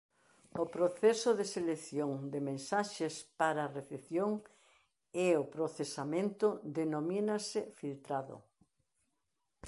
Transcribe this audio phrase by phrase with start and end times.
[0.63, 4.31] O proceso de selección de mensaxes para a recepción
[5.25, 8.37] e o procesamento denomínase "filtrado".